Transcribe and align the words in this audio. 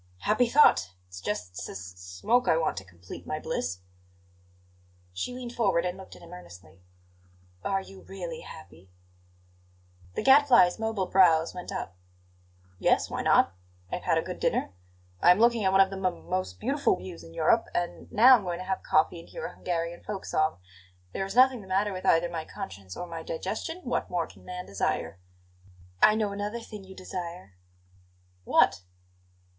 "Happy 0.21 0.49
thought! 0.49 0.93
It's 1.07 1.21
just 1.21 1.51
s 1.59 1.69
s 1.69 1.79
smoke 1.95 2.47
I 2.47 2.57
want 2.57 2.75
to 2.77 2.83
complete 2.83 3.27
my 3.27 3.37
bliss." 3.37 3.81
She 5.13 5.31
leaned 5.31 5.53
forward 5.53 5.85
and 5.85 5.95
looked 5.95 6.15
at 6.15 6.23
him 6.23 6.33
earnestly. 6.33 6.81
"Are 7.63 7.81
you 7.81 8.01
really 8.01 8.39
happy?" 8.39 8.89
The 10.15 10.23
Gadfly's 10.23 10.79
mobile 10.79 11.05
brows 11.05 11.53
went 11.53 11.71
up. 11.71 11.95
"Yes; 12.79 13.11
why 13.11 13.21
not? 13.21 13.53
I 13.91 13.97
have 13.97 14.05
had 14.05 14.17
a 14.17 14.23
good 14.23 14.39
dinner; 14.39 14.71
I 15.21 15.29
am 15.29 15.37
looking 15.39 15.63
at 15.63 15.71
one 15.71 15.81
of 15.81 15.91
the 15.91 15.97
m 15.97 16.27
most 16.27 16.59
beautiful 16.59 16.95
views 16.95 17.23
in 17.23 17.35
Europe; 17.35 17.67
and 17.75 18.11
now 18.11 18.35
I'm 18.37 18.43
going 18.43 18.57
to 18.57 18.65
have 18.65 18.81
coffee 18.81 19.19
and 19.19 19.29
hear 19.29 19.45
a 19.45 19.53
Hungarian 19.53 20.01
folk 20.03 20.25
song. 20.25 20.57
There 21.13 21.25
is 21.27 21.35
nothing 21.35 21.61
the 21.61 21.67
matter 21.67 21.93
with 21.93 22.07
either 22.07 22.27
my 22.27 22.43
conscience 22.43 22.97
or 22.97 23.05
my 23.05 23.21
digestion; 23.21 23.81
what 23.83 24.09
more 24.09 24.25
can 24.25 24.43
man 24.45 24.65
desire?" 24.65 25.19
"I 26.01 26.15
know 26.15 26.31
another 26.31 26.59
thing 26.61 26.83
you 26.83 26.95
desire." 26.95 27.53
"What?" 28.45 28.81